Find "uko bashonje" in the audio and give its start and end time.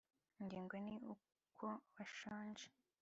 1.13-2.65